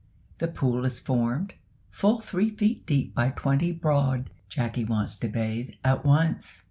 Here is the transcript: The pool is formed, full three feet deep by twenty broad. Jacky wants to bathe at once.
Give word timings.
The 0.39 0.47
pool 0.47 0.83
is 0.85 0.99
formed, 0.99 1.53
full 1.91 2.21
three 2.21 2.49
feet 2.49 2.87
deep 2.87 3.13
by 3.13 3.29
twenty 3.29 3.71
broad. 3.71 4.31
Jacky 4.49 4.83
wants 4.83 5.15
to 5.17 5.27
bathe 5.27 5.75
at 5.83 6.03
once. 6.03 6.59